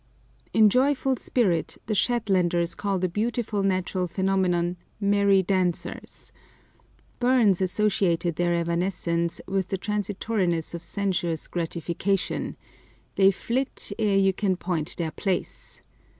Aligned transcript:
In 0.51 0.71
joyful 0.71 1.15
spirit, 1.17 1.77
the 1.85 1.93
Shetlanders 1.93 2.75
call 2.75 2.97
the 2.97 3.07
beautiful 3.07 3.61
natural 3.61 4.07
phenomenon, 4.07 4.77
"Merry 4.99 5.43
Dancers." 5.43 6.31
Burns 7.19 7.61
associated 7.61 8.35
their 8.35 8.55
evanescence 8.55 9.41
with 9.47 9.67
the 9.67 9.77
transitoriness 9.77 10.73
of 10.73 10.81
sensuous 10.83 11.45
gratification: 11.47 12.57
"they 13.13 13.29
flit 13.29 13.91
ere 13.99 14.17
you 14.17 14.33
can 14.33 14.55
point 14.55 14.97
their 14.97 15.11
place." 15.11 15.83